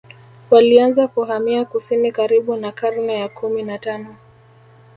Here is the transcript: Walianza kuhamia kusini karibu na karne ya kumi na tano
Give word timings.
Walianza 0.51 1.07
kuhamia 1.07 1.65
kusini 1.65 2.11
karibu 2.11 2.55
na 2.55 2.71
karne 2.71 3.19
ya 3.19 3.29
kumi 3.29 3.63
na 3.63 3.79
tano 3.79 4.15